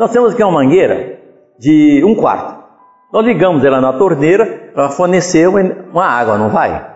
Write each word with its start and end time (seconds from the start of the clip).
Nós 0.00 0.10
temos 0.12 0.32
aqui 0.32 0.42
uma 0.42 0.50
mangueira 0.50 1.18
de 1.58 2.02
um 2.06 2.14
quarto. 2.14 2.58
Nós 3.12 3.22
ligamos 3.22 3.62
ela 3.62 3.82
na 3.82 3.92
torneira, 3.92 4.72
ela 4.74 4.88
forneceu 4.88 5.52
uma 5.92 6.06
água, 6.06 6.38
não 6.38 6.48
vai? 6.48 6.86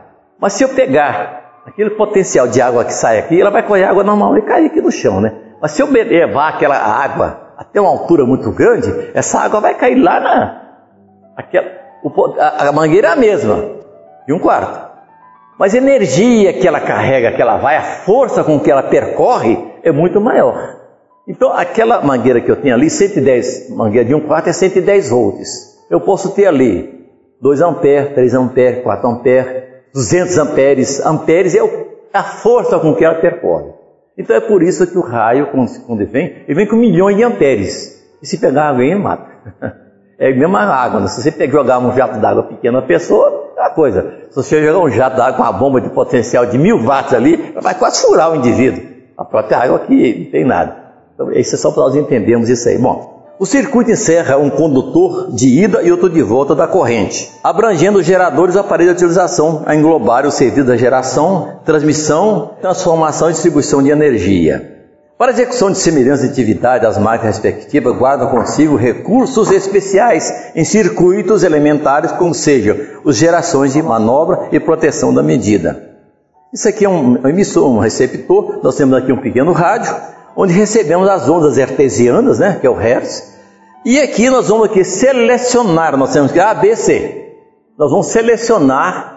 Mas 0.41 0.55
se 0.55 0.65
eu 0.65 0.71
pegar 0.71 1.61
aquele 1.67 1.91
potencial 1.91 2.49
de 2.49 2.63
água 2.63 2.83
que 2.83 2.95
sai 2.95 3.19
aqui, 3.19 3.39
ela 3.39 3.51
vai 3.51 3.63
correr 3.63 3.85
água 3.85 4.03
normal 4.03 4.39
e 4.39 4.43
cair 4.43 4.69
aqui 4.69 4.81
no 4.81 4.91
chão, 4.91 5.21
né? 5.21 5.35
Mas 5.61 5.73
se 5.73 5.83
eu 5.83 5.91
levar 5.91 6.49
aquela 6.49 6.79
água 6.79 7.53
até 7.59 7.79
uma 7.79 7.91
altura 7.91 8.25
muito 8.25 8.51
grande, 8.53 8.91
essa 9.13 9.39
água 9.39 9.61
vai 9.61 9.75
cair 9.75 9.97
lá 9.97 10.19
na. 10.19 10.63
Aquela, 11.37 11.67
o, 12.03 12.35
a, 12.41 12.69
a 12.69 12.73
mangueira 12.73 13.09
é 13.09 13.13
a 13.13 13.17
mesma, 13.17 13.67
de 14.27 14.33
um 14.33 14.39
quarto. 14.39 14.81
Mas 15.59 15.75
a 15.75 15.77
energia 15.77 16.55
que 16.55 16.67
ela 16.67 16.81
carrega, 16.81 17.33
que 17.33 17.43
ela 17.43 17.59
vai, 17.59 17.77
a 17.77 17.83
força 17.83 18.43
com 18.43 18.59
que 18.59 18.71
ela 18.71 18.85
percorre 18.85 19.63
é 19.83 19.93
muito 19.93 20.23
maior. 20.23 20.84
Então, 21.27 21.53
aquela 21.53 22.03
mangueira 22.03 22.41
que 22.41 22.51
eu 22.51 22.57
tenho 22.57 22.75
ali, 22.75 22.91
110, 22.91 23.71
mangueira 23.71 24.07
de 24.07 24.15
um 24.15 24.21
quarto 24.21 24.49
é 24.49 24.53
110 24.53 25.09
volts. 25.09 25.79
Eu 25.91 26.01
posso 26.01 26.35
ter 26.35 26.47
ali 26.47 27.07
2 27.41 27.63
amperes, 27.63 28.15
3 28.15 28.35
amperes, 28.35 28.83
4 28.83 29.09
amperes, 29.09 29.65
200 29.95 30.39
amperes. 30.39 31.05
Amperes 31.05 31.55
é 31.55 31.61
a 32.13 32.23
força 32.23 32.79
com 32.79 32.95
que 32.95 33.05
ela 33.05 33.15
percorre. 33.17 33.73
Então 34.17 34.37
é 34.37 34.41
por 34.41 34.63
isso 34.63 34.87
que 34.87 34.97
o 34.97 35.01
raio, 35.01 35.49
quando 35.87 36.01
ele 36.01 36.11
vem, 36.11 36.45
ele 36.47 36.55
vem 36.55 36.69
com 36.69 36.77
milhões 36.77 37.17
de 37.17 37.25
amperes. 37.25 38.05
E 38.23 38.27
se 38.27 38.39
pegar 38.39 38.71
aí, 38.71 38.91
ele 38.91 39.01
mata. 39.01 39.33
É 40.17 40.31
a 40.31 40.35
mesma 40.35 40.61
água. 40.61 41.01
Né? 41.01 41.09
Se 41.09 41.21
você 41.21 41.49
jogar 41.49 41.81
um 41.81 41.93
jato 41.93 42.21
d'água 42.21 42.45
pequeno 42.45 42.81
na 42.81 42.87
pessoa, 42.87 43.51
é 43.57 43.61
uma 43.63 43.71
coisa. 43.71 44.15
Se 44.31 44.37
você 44.37 44.65
jogar 44.65 44.79
um 44.79 44.89
jato 44.89 45.17
d'água 45.17 45.37
com 45.37 45.43
uma 45.43 45.53
bomba 45.53 45.81
de 45.81 45.91
potencial 45.91 46.47
de 46.47 46.57
mil 46.57 46.79
watts 46.85 47.13
ali, 47.13 47.53
vai 47.61 47.75
quase 47.75 48.01
furar 48.01 48.31
o 48.31 48.37
indivíduo. 48.37 48.81
A 49.19 49.25
própria 49.25 49.59
água 49.59 49.79
aqui 49.79 50.23
não 50.25 50.31
tem 50.31 50.45
nada. 50.45 50.84
Então, 51.15 51.33
isso 51.33 51.55
é 51.55 51.59
só 51.59 51.71
para 51.71 51.85
nós 51.85 51.97
entendermos 51.97 52.49
isso 52.49 52.69
aí. 52.69 52.77
Bom, 52.77 53.15
o 53.39 53.47
circuito 53.47 53.91
encerra 53.91 54.37
um 54.37 54.51
condutor 54.51 55.33
de 55.33 55.49
ida 55.49 55.83
e 55.83 55.91
outro 55.91 56.09
de 56.09 56.23
volta 56.23 56.55
da 56.55 56.69
corrente, 56.69 57.33
abrangendo 57.43 57.99
os 57.99 58.07
geradores 58.07 58.55
e 58.55 58.59
aparelhos 58.59 58.97
de 58.97 59.05
utilização 59.05 59.63
a 59.67 59.75
englobar 59.75 60.27
o 60.27 60.31
serviço 60.31 60.67
da 60.67 60.77
geração, 60.77 61.61
transmissão, 61.65 62.53
transformação 62.61 63.31
e 63.31 63.33
distribuição 63.33 63.83
de 63.83 63.91
energia. 63.91 64.73
Para 65.19 65.31
execução 65.33 65.71
de 65.71 65.79
semelhantes 65.79 66.25
atividades, 66.25 66.89
as 66.89 66.99
máquinas 66.99 67.37
respectivas 67.37 67.97
guardam 67.97 68.29
consigo 68.29 68.77
recursos 68.77 69.51
especiais 69.51 70.53
em 70.55 70.65
circuitos 70.65 71.45
elementares, 71.45 72.13
como 72.13 72.35
sejam 72.35 72.77
as 73.07 73.17
gerações 73.17 73.73
de 73.73 73.83
manobra 73.83 74.49
e 74.51 74.59
proteção 74.59 75.15
da 75.15 75.23
medida. 75.23 75.91
Isso 76.53 76.69
aqui 76.69 76.85
é 76.85 76.89
um 76.89 77.27
emissor, 77.29 77.69
um 77.69 77.79
receptor. 77.79 78.61
Nós 78.63 78.77
temos 78.77 78.97
aqui 78.97 79.13
um 79.13 79.21
pequeno 79.21 79.53
rádio 79.53 79.95
onde 80.37 80.53
recebemos 80.53 81.09
as 81.09 81.29
ondas 81.29 81.59
artesianas, 81.59 82.39
né, 82.39 82.59
que 82.61 82.67
é 82.67 82.71
o 82.71 82.75
Hertz, 82.75 83.35
e 83.85 84.01
aqui 84.01 84.31
nós 84.31 84.49
vamos 84.49 84.67
aqui 84.67 84.83
selecionar, 84.83 85.97
nós 85.97 86.13
temos 86.13 86.33
que 86.33 86.41
A, 86.41 86.55
B, 86.55 86.75
C. 86.75 87.35
Nós 87.79 87.91
vamos 87.91 88.07
selecionar 88.07 89.15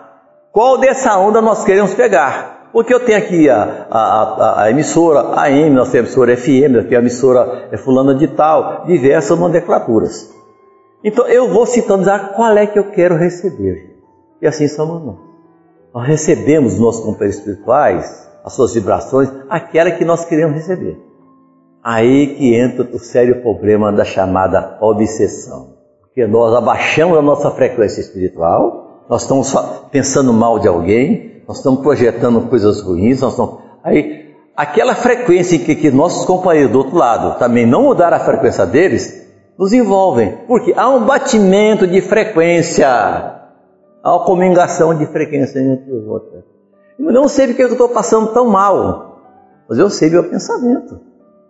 qual 0.52 0.78
dessa 0.78 1.18
onda 1.18 1.42
nós 1.42 1.64
queremos 1.64 1.94
pegar. 1.94 2.70
Porque 2.74 2.94
eu 2.94 3.00
tenho 3.00 3.18
aqui 3.18 3.50
a, 3.50 3.88
a, 3.90 4.00
a, 4.00 4.64
a 4.64 4.70
emissora 4.70 5.40
AM, 5.40 5.70
nós 5.70 5.90
temos 5.90 6.10
a 6.10 6.20
emissora 6.20 6.36
FM, 6.36 6.86
aqui 6.86 6.96
a 6.96 7.00
emissora 7.00 7.70
é 7.72 7.78
fulana 7.78 8.14
de 8.14 8.28
tal, 8.28 8.86
diversas 8.86 9.40
nomenclaturas. 9.40 10.30
Então 11.02 11.26
eu 11.28 11.48
vou 11.48 11.66
sintonizar 11.66 12.34
qual 12.36 12.58
é 12.58 12.68
que 12.68 12.78
eu 12.78 12.92
quero 12.92 13.16
receber. 13.16 13.96
E 14.42 14.48
assim 14.48 14.68
somos 14.68 15.02
nós. 15.02 15.16
Nós 15.94 16.08
recebemos 16.08 16.74
os 16.74 16.80
nossos 16.80 17.06
companheiros 17.06 17.38
espirituais, 17.38 18.30
as 18.44 18.54
suas 18.54 18.74
vibrações, 18.74 19.30
aquela 19.50 19.92
que 19.92 20.04
nós 20.04 20.26
queremos 20.26 20.56
receber. 20.56 21.07
Aí 21.84 22.36
que 22.36 22.56
entra 22.56 22.84
o 22.84 23.00
sério 23.00 23.42
problema 23.42 23.92
da 23.92 24.04
chamada 24.04 24.78
obsessão. 24.82 25.78
Porque 26.02 26.26
nós 26.28 26.54
abaixamos 26.56 27.18
a 27.18 27.22
nossa 27.22 27.52
frequência 27.52 28.02
espiritual, 28.02 29.06
nós 29.10 29.22
estamos 29.22 29.54
pensando 29.92 30.34
mal 30.34 30.60
de 30.60 30.68
alguém, 30.68 31.44
nós 31.48 31.58
estamos 31.58 31.82
projetando 31.82 32.42
coisas 32.50 32.82
ruins, 32.82 33.22
nós 33.22 33.32
estamos. 33.32 33.60
Aí, 33.84 34.36
aquela 34.56 34.96
frequência 34.96 35.58
que, 35.60 35.76
que 35.76 35.92
nossos 35.92 36.26
companheiros 36.26 36.72
do 36.72 36.80
outro 36.80 36.98
lado 36.98 37.40
também 37.40 37.66
não 37.66 37.84
mudaram 37.84 38.18
a 38.18 38.20
frequência 38.20 38.66
deles, 38.66 39.28
nos 39.58 39.72
envolvem. 39.72 40.40
Porque 40.48 40.74
há 40.76 40.90
um 40.90 41.06
batimento 41.06 41.88
de 41.88 42.02
frequência, 42.02 42.88
há 42.88 44.16
uma 44.16 44.26
comingação 44.26 44.94
de 44.94 45.06
frequência 45.06 45.60
entre 45.60 45.92
os 45.92 46.08
outros. 46.08 46.44
Eu 47.00 47.14
não 47.14 47.28
sei 47.28 47.48
porque 47.48 47.64
eu 47.64 47.72
estou 47.72 47.90
passando 47.90 48.34
tão 48.34 48.50
mal, 48.50 49.22
mas 49.70 49.78
eu 49.78 49.90
sei 49.90 50.10
meu 50.10 50.30
pensamento. 50.30 51.00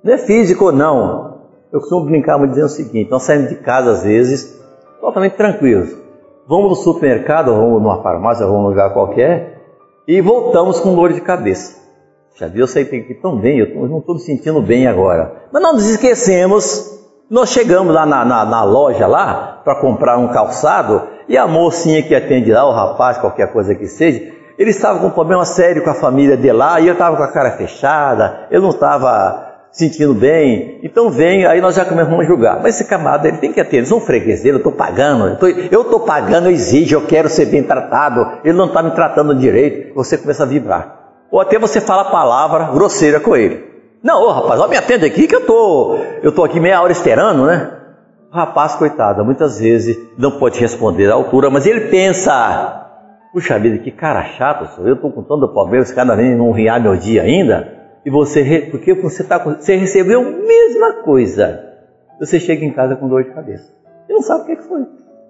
Não 0.03 0.13
é 0.13 0.17
físico, 0.17 0.71
não. 0.71 1.41
Eu 1.71 1.79
costumo 1.79 2.05
brincar 2.05 2.39
me 2.39 2.47
dizendo 2.47 2.65
o 2.65 2.69
seguinte: 2.69 3.09
nós 3.09 3.23
saímos 3.23 3.49
de 3.49 3.55
casa 3.55 3.91
às 3.91 4.03
vezes 4.03 4.57
totalmente 4.99 5.35
tranquilos. 5.35 5.95
Vamos 6.47 6.69
no 6.69 6.75
supermercado, 6.75 7.53
vamos 7.53 7.81
numa 7.81 8.01
farmácia, 8.01 8.45
vamos 8.45 8.61
num 8.61 8.69
lugar 8.69 8.93
qualquer 8.93 9.57
e 10.07 10.21
voltamos 10.21 10.79
com 10.79 10.95
dor 10.95 11.11
de 11.11 11.21
cabeça. 11.21 11.77
Já 12.35 12.47
viu, 12.47 12.61
eu 12.61 12.67
sei 12.67 12.85
que 12.85 13.15
tão 13.15 13.37
bem, 13.37 13.59
eu 13.59 13.87
não 13.87 13.97
estou 13.97 14.15
me 14.15 14.21
sentindo 14.21 14.61
bem 14.61 14.87
agora. 14.87 15.47
Mas 15.51 15.61
não 15.61 15.73
nos 15.73 15.89
esquecemos, 15.89 16.97
nós 17.29 17.49
chegamos 17.49 17.93
lá 17.93 18.05
na, 18.05 18.23
na, 18.23 18.45
na 18.45 18.63
loja 18.63 19.07
lá 19.07 19.61
para 19.65 19.81
comprar 19.81 20.17
um 20.17 20.29
calçado 20.29 21.01
e 21.27 21.37
a 21.37 21.47
mocinha 21.47 22.01
que 22.01 22.15
atende 22.15 22.51
lá, 22.51 22.65
o 22.65 22.71
rapaz, 22.71 23.17
qualquer 23.17 23.51
coisa 23.51 23.75
que 23.75 23.87
seja, 23.87 24.31
ele 24.57 24.69
estava 24.69 24.99
com 24.99 25.07
um 25.07 25.11
problema 25.11 25.43
sério 25.45 25.83
com 25.83 25.89
a 25.89 25.95
família 25.95 26.37
de 26.37 26.51
lá 26.51 26.79
e 26.79 26.87
eu 26.87 26.93
estava 26.93 27.17
com 27.17 27.23
a 27.23 27.31
cara 27.31 27.51
fechada, 27.57 28.47
eu 28.49 28.61
não 28.61 28.69
estava 28.69 29.46
sentindo 29.71 30.13
bem, 30.13 30.79
então 30.83 31.09
vem, 31.09 31.45
aí 31.45 31.61
nós 31.61 31.75
já 31.75 31.85
começamos 31.85 32.19
a 32.19 32.23
julgar. 32.23 32.59
Mas 32.61 32.75
esse 32.75 32.85
camarada, 32.85 33.27
ele 33.27 33.37
tem 33.37 33.53
que 33.53 33.59
atender, 33.59 33.77
eles 33.77 33.89
são 33.89 33.99
fregueses 33.99 34.43
eu 34.45 34.57
estou 34.57 34.71
pagando, 34.71 35.37
eu 35.71 35.81
estou 35.81 35.99
pagando, 35.99 36.47
eu 36.47 36.51
exijo, 36.51 36.95
eu 36.95 37.05
quero 37.05 37.29
ser 37.29 37.45
bem 37.45 37.63
tratado, 37.63 38.39
ele 38.43 38.57
não 38.57 38.65
está 38.65 38.81
me 38.81 38.91
tratando 38.91 39.35
direito, 39.35 39.93
você 39.93 40.17
começa 40.17 40.43
a 40.43 40.45
vibrar. 40.47 40.97
Ou 41.31 41.39
até 41.39 41.59
você 41.59 41.79
fala 41.79 42.03
a 42.03 42.11
palavra 42.11 42.71
grosseira 42.71 43.19
com 43.19 43.35
ele. 43.35 43.65
Não, 44.01 44.23
ô 44.23 44.31
rapaz, 44.31 44.59
ó, 44.59 44.67
me 44.67 44.77
atende 44.77 45.05
aqui 45.05 45.27
que 45.27 45.35
eu 45.35 45.45
tô, 45.45 45.97
eu 46.23 46.31
tô 46.31 46.43
aqui 46.43 46.59
meia 46.59 46.81
hora 46.81 46.91
esperando, 46.91 47.45
né? 47.45 47.71
O 48.31 48.35
rapaz, 48.35 48.75
coitado, 48.75 49.23
muitas 49.23 49.59
vezes 49.59 49.97
não 50.17 50.31
pode 50.39 50.59
responder 50.59 51.09
à 51.11 51.13
altura, 51.13 51.49
mas 51.49 51.65
ele 51.65 51.81
pensa, 51.89 52.87
puxa 53.33 53.59
vida, 53.59 53.77
que 53.79 53.91
cara 53.91 54.23
chato, 54.23 54.81
eu 54.81 54.95
estou 54.95 55.11
com 55.11 55.23
tanto 55.23 55.47
problema, 55.49 55.83
esse 55.83 55.93
cara 55.93 56.15
nem 56.15 56.35
não 56.35 56.51
riar 56.51 56.81
meu 56.81 56.95
dia 56.95 57.23
ainda 57.23 57.76
e 58.07 58.09
você, 58.09 58.69
porque 58.71 58.93
você, 58.93 59.21
tá, 59.21 59.37
você 59.37 59.75
recebeu 59.75 60.21
a 60.21 60.31
mesma 60.31 61.03
coisa, 61.03 61.61
você 62.17 62.39
chega 62.39 62.63
em 62.63 62.71
casa 62.71 62.95
com 62.95 63.09
dor 63.09 63.25
de 63.25 63.31
cabeça. 63.31 63.69
Você 64.05 64.13
não 64.13 64.21
sabe 64.21 64.43
o 64.43 64.45
que 64.45 64.63
foi. 64.63 64.79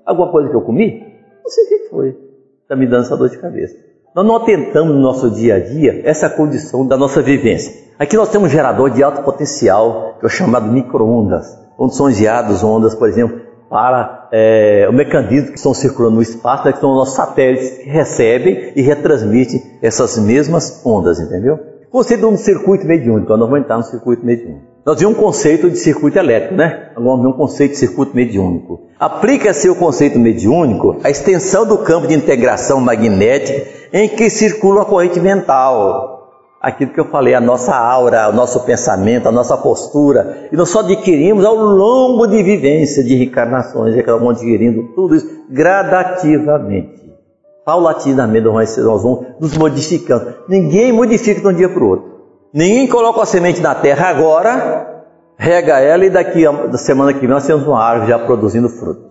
Alguma 0.05 0.31
coisa 0.31 0.47
que 0.47 0.55
eu 0.55 0.61
comi? 0.61 1.03
Não 1.43 1.49
sei 1.49 1.63
o 1.63 1.67
que 1.69 1.89
foi. 1.89 2.15
Está 2.61 2.75
me 2.75 2.85
dando 2.85 3.01
essa 3.01 3.17
dor 3.17 3.29
de 3.29 3.39
cabeça. 3.39 3.75
Nós 4.15 4.23
não 4.23 4.35
atentamos 4.35 4.93
no 4.93 5.01
nosso 5.01 5.31
dia 5.31 5.55
a 5.55 5.59
dia 5.59 6.03
essa 6.05 6.29
condição 6.29 6.85
da 6.85 6.95
nossa 6.95 7.19
vivência. 7.19 7.73
Aqui 7.97 8.15
nós 8.15 8.29
temos 8.29 8.47
um 8.47 8.51
gerador 8.51 8.91
de 8.91 9.01
alto 9.01 9.23
potencial, 9.23 10.17
que 10.19 10.25
é 10.25 10.27
o 10.27 10.29
chamado 10.29 10.71
micro-ondas, 10.71 11.47
onde 11.79 11.95
são 11.95 12.07
enviadas 12.07 12.63
ondas, 12.63 12.93
por 12.93 13.09
exemplo, 13.09 13.41
para 13.71 14.29
é, 14.31 14.85
o 14.87 14.93
mecanismo 14.93 15.49
que 15.49 15.57
estão 15.57 15.73
circulando 15.73 16.17
no 16.17 16.21
espaço, 16.21 16.65
né, 16.65 16.73
que 16.73 16.79
são 16.79 16.91
os 16.91 16.97
nossos 16.97 17.15
satélites 17.15 17.79
que 17.79 17.89
recebem 17.89 18.73
e 18.75 18.83
retransmitem 18.83 19.79
essas 19.81 20.19
mesmas 20.19 20.85
ondas, 20.85 21.19
entendeu? 21.19 21.75
Conceito 21.89 22.19
de 22.19 22.25
um 22.25 22.37
circuito 22.37 22.85
mediúnico, 22.85 23.29
nós 23.29 23.39
vamos 23.39 23.59
entrar 23.59 23.77
no 23.77 23.83
circuito 23.83 24.25
mediúnico. 24.25 24.65
Nós 24.85 24.99
vimos 24.99 25.17
um 25.17 25.21
conceito 25.21 25.69
de 25.69 25.77
circuito 25.77 26.19
elétrico, 26.19 26.55
né? 26.55 26.91
Vamos 26.95 27.21
ver 27.21 27.27
um 27.27 27.33
conceito 27.33 27.71
de 27.71 27.77
circuito 27.77 28.13
mediúnico. 28.13 28.81
Aplica-se 28.99 29.69
o 29.69 29.75
conceito 29.75 30.19
mediúnico 30.19 30.97
à 31.01 31.09
extensão 31.09 31.65
do 31.65 31.77
campo 31.79 32.07
de 32.07 32.13
integração 32.13 32.81
magnética 32.81 33.69
em 33.93 34.09
que 34.09 34.29
circula 34.29 34.81
a 34.81 34.85
corrente 34.85 35.19
mental. 35.19 36.15
Aquilo 36.61 36.91
que 36.91 36.99
eu 36.99 37.05
falei, 37.05 37.33
a 37.35 37.41
nossa 37.41 37.73
aura, 37.73 38.29
o 38.29 38.33
nosso 38.33 38.65
pensamento, 38.65 39.29
a 39.29 39.31
nossa 39.31 39.55
postura. 39.57 40.49
E 40.51 40.57
nós 40.57 40.69
só 40.69 40.81
adquirimos 40.81 41.45
ao 41.45 41.55
longo 41.55 42.27
de 42.27 42.43
vivência, 42.43 43.03
de 43.03 43.15
reencarnações, 43.15 43.95
e 43.95 44.01
vamos 44.01 44.35
adquirindo 44.35 44.91
tudo 44.93 45.15
isso 45.15 45.45
gradativamente 45.49 47.06
paulatinamente 47.67 48.45
nós 48.45 48.77
vamos 48.77 49.25
nos 49.41 49.57
modificando. 49.57 50.35
Ninguém 50.47 50.93
modifica 50.93 51.41
de 51.41 51.47
um 51.47 51.53
dia 51.53 51.67
para 51.67 51.83
o 51.83 51.89
outro. 51.89 52.05
Ninguém 52.53 52.87
coloca 52.87 53.21
a 53.21 53.25
semente 53.25 53.59
na 53.59 53.75
terra 53.75 54.07
agora, 54.07 55.03
rega 55.37 55.77
ela 55.77 56.05
e 56.05 56.09
daqui 56.09 56.47
a 56.47 56.77
semana 56.77 57.13
que 57.13 57.19
vem 57.19 57.27
nós 57.27 57.45
temos 57.45 57.67
uma 57.67 57.83
árvore 57.83 58.09
já 58.09 58.19
produzindo 58.19 58.69
fruto. 58.69 59.01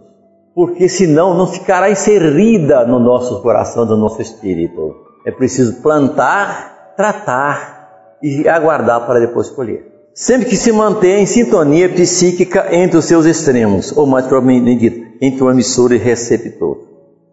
Porque 0.55 0.88
senão 0.88 1.35
não 1.35 1.47
ficará 1.49 1.91
inserida 1.91 2.87
no 2.87 2.99
nosso 2.99 3.43
coração, 3.43 3.85
no 3.85 3.94
nosso 3.94 4.23
espírito. 4.23 4.94
É 5.26 5.31
preciso 5.31 5.82
plantar, 5.82 6.94
tratar 6.97 8.17
e 8.23 8.49
aguardar 8.49 9.06
para 9.06 9.20
depois 9.20 9.50
colher. 9.50 9.85
Sempre 10.14 10.49
que 10.49 10.56
se 10.56 10.73
mantenha 10.73 11.19
em 11.19 11.26
sintonia 11.26 11.91
psíquica 11.91 12.75
entre 12.75 12.97
os 12.97 13.05
seus 13.05 13.26
extremos, 13.26 13.94
ou 13.94 14.06
mais 14.06 14.25
propriamente 14.25 14.76
dito, 14.76 15.06
entre 15.20 15.44
o 15.44 15.50
emissor 15.50 15.93
e 15.93 15.99
receptor. 15.99 16.86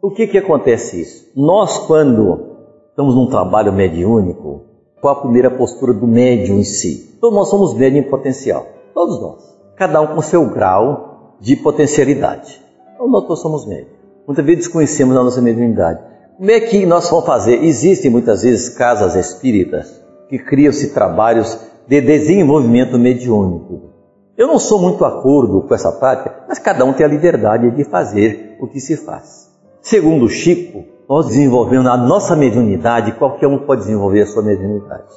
O 0.03 0.11
que 0.11 0.27
que 0.27 0.37
acontece 0.37 0.99
isso? 0.99 1.31
Nós, 1.33 1.77
quando 1.77 2.57
estamos 2.89 3.15
num 3.15 3.27
trabalho 3.27 3.71
mediúnico, 3.71 4.63
qual 4.99 5.15
a 5.15 5.21
primeira 5.21 5.49
postura 5.49 5.93
do 5.93 6.05
médium 6.05 6.59
em 6.59 6.63
si? 6.65 7.17
Todos 7.21 7.33
nós 7.33 7.47
somos 7.47 7.73
médium 7.73 8.03
potencial, 8.09 8.67
todos 8.93 9.21
nós. 9.21 9.55
cada 9.77 10.01
um 10.01 10.07
com 10.07 10.21
seu 10.21 10.45
grau 10.49 11.37
de 11.39 11.55
potencialidade. 11.55 12.61
Então, 12.93 13.07
nós 13.07 13.23
todos 13.23 13.39
somos 13.39 13.65
médios. 13.65 13.93
Muitas 14.27 14.45
vezes 14.45 14.65
desconhecemos 14.65 15.15
a 15.15 15.23
nossa 15.23 15.41
mediunidade. 15.41 16.01
Como 16.35 16.51
é 16.51 16.59
que 16.59 16.85
nós 16.85 17.09
vamos 17.09 17.25
fazer? 17.25 17.63
Existem 17.63 18.11
muitas 18.11 18.43
vezes 18.43 18.67
casas 18.67 19.15
espíritas 19.15 20.03
que 20.27 20.37
criam-se 20.37 20.93
trabalhos 20.93 21.57
de 21.87 22.01
desenvolvimento 22.01 22.99
mediúnico. 22.99 23.93
Eu 24.37 24.47
não 24.47 24.59
sou 24.59 24.81
muito 24.81 25.05
acordo 25.05 25.61
com 25.61 25.73
essa 25.73 25.93
prática, 25.93 26.43
mas 26.49 26.59
cada 26.59 26.83
um 26.83 26.91
tem 26.91 27.05
a 27.05 27.09
liberdade 27.09 27.71
de 27.71 27.85
fazer 27.85 28.57
o 28.59 28.67
que 28.67 28.81
se 28.81 28.97
faz. 28.97 29.52
Segundo 29.83 30.29
Chico, 30.29 30.85
nós 31.09 31.27
desenvolvemos 31.27 31.85
a 31.87 31.97
nossa 31.97 32.37
mediunidade, 32.37 33.11
qualquer 33.11 33.47
um 33.47 33.57
pode 33.57 33.81
desenvolver 33.81 34.21
a 34.21 34.25
sua 34.25 34.41
mediunidade. 34.41 35.13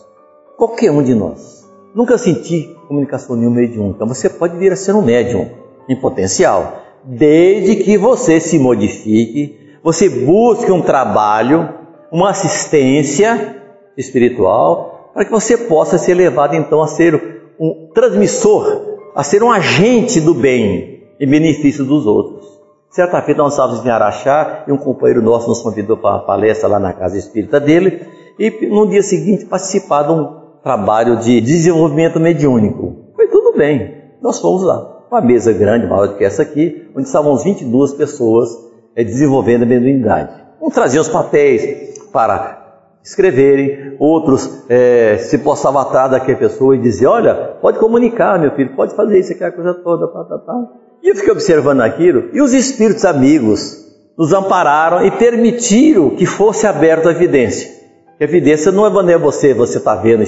Qualquer 0.58 0.90
um 0.90 1.04
de 1.04 1.14
nós. 1.14 1.64
Nunca 1.94 2.18
senti 2.18 2.76
comunicação 2.88 3.36
nenhuma 3.36 3.60
mediúnica. 3.60 4.04
Você 4.04 4.28
pode 4.28 4.58
vir 4.58 4.72
a 4.72 4.76
ser 4.76 4.92
um 4.92 5.02
médium 5.02 5.48
em 5.88 5.94
potencial, 5.94 6.82
desde 7.04 7.76
que 7.76 7.96
você 7.96 8.40
se 8.40 8.58
modifique, 8.58 9.56
você 9.84 10.08
busque 10.08 10.72
um 10.72 10.82
trabalho, 10.82 11.68
uma 12.10 12.30
assistência 12.30 13.62
espiritual, 13.96 15.12
para 15.14 15.24
que 15.24 15.30
você 15.30 15.56
possa 15.56 15.96
ser 15.96 16.14
levado 16.14 16.56
então 16.56 16.82
a 16.82 16.88
ser 16.88 17.54
um 17.58 17.88
transmissor 17.94 18.96
a 19.14 19.22
ser 19.22 19.42
um 19.42 19.50
agente 19.50 20.20
do 20.20 20.34
bem 20.34 21.04
em 21.18 21.26
benefício 21.26 21.84
dos 21.86 22.04
outros. 22.04 22.55
Certa 22.90 23.20
feita 23.20 23.42
nós 23.42 23.52
estávamos 23.52 23.84
em 23.84 23.90
Araxá 23.90 24.64
e 24.66 24.72
um 24.72 24.78
companheiro 24.78 25.20
nosso 25.20 25.48
nos 25.48 25.60
convidou 25.60 25.96
para 25.96 26.10
uma 26.10 26.26
palestra 26.26 26.68
lá 26.68 26.78
na 26.78 26.92
casa 26.92 27.18
espírita 27.18 27.60
dele 27.60 28.06
e 28.38 28.68
no 28.68 28.88
dia 28.88 29.02
seguinte 29.02 29.44
participar 29.44 30.04
de 30.04 30.12
um 30.12 30.46
trabalho 30.62 31.18
de 31.18 31.40
desenvolvimento 31.40 32.18
mediúnico. 32.18 33.12
Foi 33.14 33.28
tudo 33.28 33.56
bem, 33.56 33.94
nós 34.22 34.40
fomos 34.40 34.62
lá. 34.62 35.04
Uma 35.10 35.20
mesa 35.20 35.52
grande, 35.52 35.86
maior 35.86 36.08
do 36.08 36.16
que 36.16 36.24
essa 36.24 36.42
aqui, 36.42 36.90
onde 36.96 37.06
estavam 37.06 37.36
22 37.36 37.92
pessoas 37.94 38.48
é, 38.94 39.04
desenvolvendo 39.04 39.62
a 39.62 39.66
mediunidade. 39.66 40.30
Um 40.60 40.70
trazia 40.70 41.00
os 41.00 41.08
papéis 41.08 42.00
para 42.12 42.66
escreverem, 43.04 43.96
outros 44.00 44.64
é, 44.68 45.18
se 45.18 45.38
postavam 45.38 45.80
atrás 45.80 46.10
daquela 46.10 46.38
pessoa 46.38 46.74
e 46.74 46.80
diziam, 46.80 47.12
olha, 47.12 47.56
pode 47.60 47.78
comunicar, 47.78 48.38
meu 48.38 48.50
filho, 48.52 48.74
pode 48.74 48.96
fazer 48.96 49.20
isso, 49.20 49.32
aquela 49.32 49.52
coisa 49.52 49.74
toda, 49.74 50.08
tá, 50.08 50.24
tá, 50.24 50.38
tá. 50.38 50.68
E 51.06 51.08
eu 51.08 51.14
fiquei 51.14 51.30
observando 51.30 51.82
aquilo, 51.82 52.30
e 52.32 52.42
os 52.42 52.52
espíritos 52.52 53.04
amigos 53.04 53.76
nos 54.18 54.32
ampararam 54.32 55.06
e 55.06 55.10
permitiram 55.12 56.10
que 56.10 56.26
fosse 56.26 56.66
aberta 56.66 57.08
a 57.08 57.12
evidência. 57.12 57.70
Evidência 58.18 58.72
não 58.72 58.84
é 58.84 58.90
maneira 58.90 59.20
você, 59.20 59.54
você 59.54 59.78
está 59.78 59.94
vendo, 59.94 60.24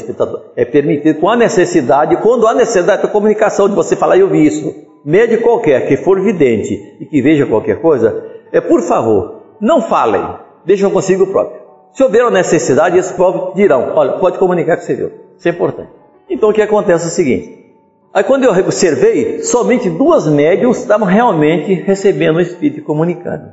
é 0.55 0.65
permitido 0.65 1.19
com 1.19 1.29
a 1.29 1.35
necessidade, 1.35 2.17
quando 2.19 2.47
há 2.47 2.55
necessidade 2.55 3.03
da 3.03 3.09
comunicação, 3.09 3.69
de 3.69 3.75
você 3.75 3.97
falar, 3.97 4.19
eu 4.19 4.31
vi 4.31 4.47
isso. 4.47 4.73
Médio 5.05 5.43
qualquer 5.43 5.89
que 5.89 5.97
for 5.97 6.23
vidente 6.23 6.97
e 7.01 7.07
que 7.07 7.21
veja 7.21 7.45
qualquer 7.45 7.81
coisa, 7.81 8.25
é 8.53 8.61
por 8.61 8.81
favor, 8.83 9.43
não 9.61 9.83
falem, 9.83 10.25
deixem 10.65 10.89
consigo 10.91 11.27
próprio. 11.27 11.61
Se 11.93 12.05
houver 12.05 12.23
uma 12.23 12.31
necessidade, 12.31 12.97
esses 12.97 13.11
povos 13.11 13.53
dirão: 13.57 13.95
olha, 13.97 14.13
pode 14.13 14.39
comunicar 14.39 14.77
que 14.77 14.85
você 14.85 14.95
viu. 14.95 15.11
Isso 15.37 15.49
é 15.49 15.51
importante. 15.51 15.91
Então 16.31 16.51
o 16.51 16.53
que 16.53 16.63
acontece 16.63 17.07
é 17.07 17.09
o 17.09 17.11
seguinte: 17.11 17.68
aí 18.13 18.25
quando 18.25 18.45
eu 18.45 18.53
observei, 18.53 19.43
somente 19.43 19.89
duas 19.91 20.27
médiums 20.27 20.79
estavam 20.79 21.07
realmente 21.07 21.75
recebendo 21.75 22.37
o 22.37 22.41
Espírito 22.41 22.81
e 22.81 22.83
comunicando. 22.83 23.53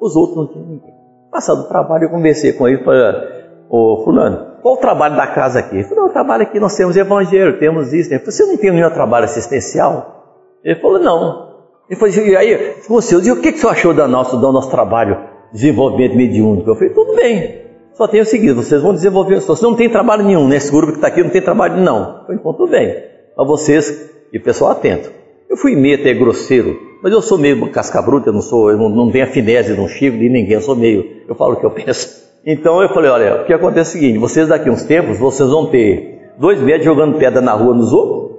Os 0.00 0.16
outros 0.16 0.36
não 0.36 0.46
tinham 0.48 0.66
ninguém. 0.66 0.94
Passado 1.30 1.60
o 1.60 1.68
trabalho, 1.68 2.04
eu 2.04 2.10
conversei 2.10 2.52
com 2.52 2.68
ele 2.68 2.78
para 2.78 3.42
ô 3.70 4.02
fulano, 4.04 4.58
qual 4.60 4.74
o 4.74 4.78
trabalho 4.78 5.16
da 5.16 5.26
casa 5.26 5.60
aqui? 5.60 5.76
Ele 5.76 5.84
falou, 5.84 6.06
o 6.06 6.12
trabalho 6.12 6.42
aqui 6.42 6.60
nós 6.60 6.76
temos 6.76 6.96
evangelho, 6.96 7.58
temos 7.58 7.92
isso. 7.92 8.10
Ele 8.10 8.18
falou, 8.18 8.32
você 8.32 8.44
não 8.44 8.56
tem 8.58 8.70
nenhum 8.70 8.90
trabalho 8.90 9.24
assistencial? 9.24 10.58
Ele 10.62 10.78
falou, 10.78 10.98
não. 10.98 11.52
Ele 11.88 11.98
falou, 11.98 12.14
e 12.14 12.36
aí, 12.36 12.76
você, 12.88 13.16
e 13.16 13.32
o 13.32 13.40
que, 13.40 13.52
que 13.52 13.58
você 13.58 13.66
achou 13.66 13.94
do 13.94 14.06
nosso, 14.06 14.36
do 14.36 14.52
nosso 14.52 14.70
trabalho 14.70 15.16
de 15.52 15.60
desenvolvimento 15.60 16.16
mediúnico? 16.16 16.70
Eu 16.70 16.74
falei, 16.74 16.90
tudo 16.90 17.16
bem. 17.16 17.62
Só 17.94 18.08
tem 18.08 18.20
o 18.20 18.26
seguinte, 18.26 18.52
vocês 18.52 18.80
vão 18.80 18.94
desenvolver, 18.94 19.40
se 19.40 19.62
não 19.62 19.74
tem 19.74 19.88
trabalho 19.90 20.24
nenhum, 20.24 20.48
nesse 20.48 20.70
grupo 20.70 20.92
que 20.92 20.98
está 20.98 21.08
aqui 21.08 21.22
não 21.22 21.30
tem 21.30 21.42
trabalho 21.42 21.76
não. 21.76 22.24
Então 22.30 22.52
tudo 22.54 22.70
bem, 22.70 22.94
para 23.34 23.44
vocês 23.44 24.10
e 24.32 24.38
pessoal 24.38 24.72
atento. 24.72 25.10
Eu 25.48 25.56
fui 25.56 25.76
meio 25.76 25.98
até 25.98 26.14
grosseiro, 26.14 26.78
mas 27.02 27.12
eu 27.12 27.20
sou 27.20 27.36
meio 27.36 27.70
casca 27.70 28.00
bruta, 28.00 28.30
eu 28.30 28.32
não 28.32 28.40
sou, 28.40 28.70
eu 28.70 28.78
não, 28.78 28.88
não 28.88 29.10
tenho 29.10 29.24
afinese, 29.24 29.76
não 29.76 29.88
chico 29.88 30.16
de 30.16 30.28
ninguém, 30.28 30.54
eu 30.54 30.62
sou 30.62 30.76
meio, 30.76 31.04
eu 31.28 31.34
falo 31.34 31.54
o 31.54 31.56
que 31.56 31.66
eu 31.66 31.70
penso. 31.74 32.22
Então 32.44 32.82
eu 32.82 32.88
falei, 32.88 33.10
olha, 33.10 33.42
o 33.42 33.44
que 33.44 33.52
acontece 33.52 33.96
é 33.96 33.98
o 33.98 34.00
seguinte, 34.00 34.18
vocês 34.18 34.48
daqui 34.48 34.70
uns 34.70 34.84
tempos, 34.84 35.18
vocês 35.18 35.48
vão 35.48 35.66
ter 35.66 36.32
dois 36.38 36.60
médicos 36.60 36.86
jogando 36.86 37.18
pedra 37.18 37.40
na 37.40 37.52
rua 37.52 37.74
nos 37.74 37.92
outros, 37.92 38.32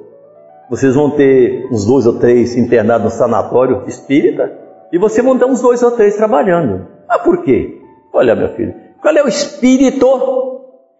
vocês 0.69 0.95
vão 0.95 1.11
ter 1.11 1.67
uns 1.71 1.85
dois 1.85 2.05
ou 2.05 2.19
três 2.19 2.57
internados 2.57 3.05
no 3.05 3.17
sanatório 3.17 3.83
espírita, 3.87 4.51
e 4.91 4.97
vocês 4.97 5.25
vão 5.25 5.37
ter 5.37 5.45
uns 5.45 5.61
dois 5.61 5.81
ou 5.83 5.91
três 5.91 6.15
trabalhando. 6.15 6.87
Ah, 7.07 7.19
por 7.19 7.43
quê? 7.43 7.79
Olha, 8.11 8.35
meu 8.35 8.49
filho, 8.49 8.73
qual 9.01 9.15
é 9.15 9.23
o 9.23 9.27
espírito 9.27 10.52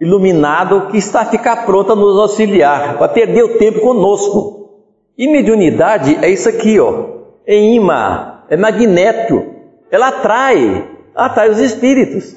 iluminado 0.03 0.87
que 0.91 0.97
está 0.97 1.21
a 1.21 1.25
ficar 1.25 1.65
pronto 1.65 1.93
a 1.93 1.95
nos 1.95 2.19
auxiliar, 2.19 2.97
para 2.97 3.07
perder 3.07 3.43
o 3.43 3.57
tempo 3.57 3.79
conosco? 3.79 4.69
E 5.17 5.27
mediunidade 5.27 6.17
é 6.21 6.29
isso 6.29 6.49
aqui, 6.49 6.79
ó. 6.79 7.05
É 7.45 7.55
imã, 7.55 8.39
é 8.49 8.57
magneto. 8.57 9.43
Ela 9.91 10.09
atrai, 10.09 10.87
atrai 11.15 11.49
os 11.49 11.59
espíritos. 11.59 12.35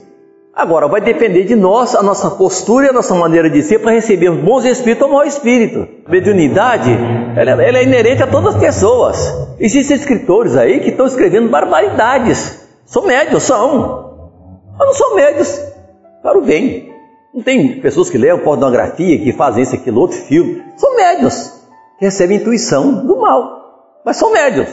Agora, 0.55 0.89
vai 0.89 1.03
depender 1.03 1.45
de 1.45 1.55
nós, 1.55 1.95
a 1.95 2.03
nossa 2.03 2.31
postura 2.31 2.87
e 2.87 2.89
a 2.89 2.93
nossa 2.93 3.15
maneira 3.15 3.51
de 3.51 3.63
ser 3.63 3.79
para 3.81 3.93
receber 3.93 4.31
bons 4.31 4.65
espíritos 4.65 5.07
ou 5.07 5.13
mau 5.13 5.25
espírito. 5.25 5.87
Mediunidade, 6.09 6.91
ela, 7.37 7.63
ela 7.63 7.79
é 7.79 7.83
inerente 7.83 8.23
a 8.23 8.27
todas 8.27 8.55
as 8.55 8.61
pessoas. 8.61 9.19
Existem 9.61 9.97
escritores 9.97 10.57
aí 10.57 10.81
que 10.81 10.91
estão 10.91 11.07
escrevendo 11.07 11.51
barbaridades. 11.51 12.67
São 12.87 13.05
médios, 13.05 13.43
são. 13.43 14.07
Mas 14.79 14.87
não 14.87 14.95
são 14.95 15.15
médios 15.15 15.61
para 16.23 16.39
o 16.39 16.43
bem. 16.43 16.96
Não 17.37 17.43
tem 17.43 17.83
pessoas 17.83 18.09
que 18.09 18.17
leem 18.17 18.39
pornografia, 18.39 19.19
que 19.19 19.31
fazem 19.35 19.63
isso, 19.63 19.75
aquilo, 19.75 20.01
outro 20.01 20.17
filme. 20.17 20.65
São 20.75 20.97
médios, 20.97 21.53
que 21.99 22.07
recebem 22.07 22.39
intuição 22.39 23.05
do 23.05 23.21
mal. 23.21 24.01
Mas 24.07 24.17
são 24.17 24.33
médios. 24.33 24.69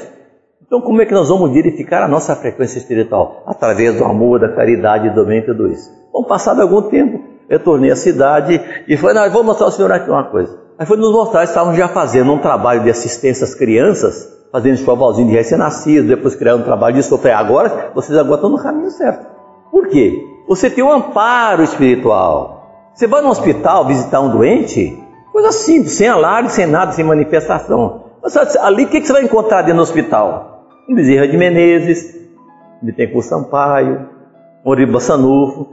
Então, 0.65 0.79
como 0.79 1.01
é 1.01 1.05
que 1.05 1.13
nós 1.13 1.27
vamos 1.27 1.51
verificar 1.51 2.01
a 2.01 2.07
nossa 2.07 2.33
frequência 2.37 2.77
espiritual? 2.77 3.43
Através 3.45 3.97
do 3.97 4.05
amor, 4.05 4.39
da 4.39 4.55
caridade, 4.55 5.09
do 5.09 5.25
bem 5.25 5.45
tudo 5.45 5.67
isso. 5.67 5.91
Bom, 6.13 6.23
passado 6.23 6.61
algum 6.61 6.83
tempo, 6.83 7.19
eu 7.49 7.59
tornei 7.59 7.91
a 7.91 7.97
cidade 7.97 8.61
e 8.87 8.95
falei, 8.95 9.17
não, 9.17 9.25
eu 9.25 9.31
vou 9.31 9.43
mostrar 9.43 9.65
ao 9.65 9.71
senhor 9.71 9.91
aqui 9.91 10.09
uma 10.09 10.23
coisa. 10.31 10.57
Aí 10.79 10.85
foi 10.85 10.95
nos 10.95 11.11
mostrar, 11.11 11.43
estavam 11.43 11.75
já 11.75 11.89
fazendo 11.89 12.31
um 12.31 12.39
trabalho 12.39 12.81
de 12.83 12.89
assistência 12.89 13.43
às 13.43 13.53
crianças, 13.53 14.25
fazendo 14.53 14.75
escovalzinho 14.75 15.27
de 15.27 15.33
recém-nascido, 15.33 16.07
depois 16.07 16.33
criando 16.33 16.61
um 16.61 16.65
trabalho 16.65 16.95
disso. 16.95 17.13
Eu 17.13 17.17
falei, 17.17 17.33
agora, 17.33 17.91
vocês 17.93 18.17
agora 18.17 18.35
estão 18.35 18.49
no 18.49 18.57
caminho 18.57 18.89
certo. 18.89 19.27
Por 19.69 19.89
quê? 19.89 20.29
Você 20.47 20.69
tem 20.69 20.83
um 20.83 20.91
amparo 20.91 21.61
espiritual. 21.63 22.52
Você 22.93 23.07
vai 23.07 23.21
no 23.21 23.29
hospital 23.29 23.87
visitar 23.87 24.21
um 24.21 24.29
doente, 24.29 24.95
coisa 25.31 25.51
simples, 25.51 25.93
sem 25.93 26.07
alarme, 26.07 26.49
sem 26.49 26.67
nada, 26.67 26.91
sem 26.91 27.03
manifestação. 27.03 28.03
Mas 28.21 28.37
ali 28.57 28.85
o 28.85 28.87
que 28.87 29.01
você 29.01 29.11
vai 29.11 29.23
encontrar 29.23 29.63
dentro 29.63 29.77
do 29.77 29.81
hospital? 29.81 30.67
Um 30.87 30.93
Bezerra 30.93 31.27
de 31.27 31.35
Menezes, 31.35 32.15
Bittencourt 32.83 33.25
Sampaio, 33.25 34.07
Moriba 34.63 34.99
Sanufo, 34.99 35.67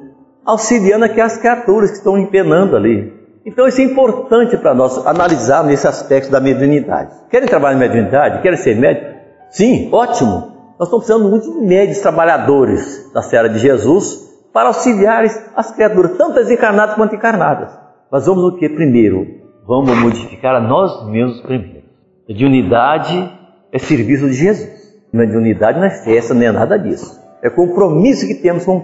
auxiliando 0.46 1.04
aquelas 1.04 1.36
criaturas 1.36 1.90
que 1.90 1.98
estão 1.98 2.16
empenando 2.16 2.74
ali. 2.74 3.12
Então 3.44 3.68
isso 3.68 3.82
é 3.82 3.84
importante 3.84 4.56
para 4.56 4.74
nós 4.74 5.06
analisar 5.06 5.62
nesse 5.62 5.86
aspecto 5.86 6.30
da 6.30 6.40
mediunidade. 6.40 7.14
Querem 7.30 7.46
trabalhar 7.46 7.74
na 7.74 7.80
mediunidade? 7.80 8.40
Querem 8.40 8.56
ser 8.56 8.76
médicos? 8.76 9.10
Sim, 9.50 9.90
ótimo. 9.92 10.52
Nós 10.78 10.88
estamos 10.88 11.04
precisando 11.04 11.28
muito 11.28 11.52
de 11.52 11.66
médios 11.66 11.98
trabalhadores 11.98 13.12
da 13.12 13.20
Serra 13.20 13.48
de 13.48 13.58
Jesus 13.58 14.29
para 14.52 14.68
auxiliar 14.68 15.24
as 15.56 15.70
criaturas, 15.72 16.16
tanto 16.16 16.38
as 16.38 16.50
encarnadas 16.50 16.96
quanto 16.96 17.14
encarnadas. 17.14 17.78
Mas 18.10 18.26
vamos 18.26 18.44
o 18.44 18.56
que 18.56 18.68
primeiro? 18.68 19.26
Vamos 19.66 19.96
modificar 19.98 20.56
a 20.56 20.60
nós 20.60 21.06
mesmos 21.08 21.40
primeiro. 21.42 21.84
A 22.28 22.32
de 22.32 22.44
unidade 22.44 23.32
é 23.72 23.78
serviço 23.78 24.26
de 24.26 24.34
Jesus. 24.34 24.80
Não 25.12 25.22
é 25.22 25.26
de 25.26 25.36
unidade, 25.36 25.78
não 25.78 25.86
é 25.86 25.90
festa, 25.90 26.34
nem 26.34 26.48
é 26.48 26.52
nada 26.52 26.78
disso. 26.78 27.20
É 27.42 27.50
compromisso 27.50 28.26
que 28.26 28.34
temos 28.34 28.64
com 28.64 28.78